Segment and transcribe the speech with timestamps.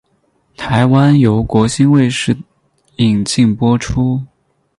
[0.57, 2.35] 台湾由国兴卫视
[2.95, 4.19] 引进播出。